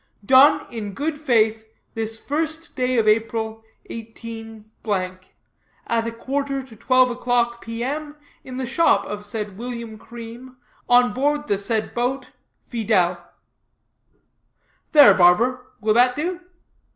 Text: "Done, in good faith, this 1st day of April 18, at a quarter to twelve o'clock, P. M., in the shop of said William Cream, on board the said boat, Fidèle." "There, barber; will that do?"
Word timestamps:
"Done, 0.25 0.61
in 0.73 0.95
good 0.95 1.19
faith, 1.19 1.63
this 1.93 2.19
1st 2.19 2.73
day 2.73 2.97
of 2.97 3.07
April 3.07 3.61
18, 3.85 4.71
at 5.85 6.07
a 6.07 6.11
quarter 6.11 6.63
to 6.63 6.75
twelve 6.75 7.11
o'clock, 7.11 7.61
P. 7.61 7.83
M., 7.83 8.15
in 8.43 8.57
the 8.57 8.65
shop 8.65 9.05
of 9.05 9.23
said 9.23 9.59
William 9.59 9.99
Cream, 9.99 10.57
on 10.89 11.13
board 11.13 11.45
the 11.45 11.59
said 11.59 11.93
boat, 11.93 12.31
Fidèle." 12.67 13.21
"There, 14.91 15.13
barber; 15.13 15.67
will 15.81 15.93
that 15.93 16.15
do?" 16.15 16.41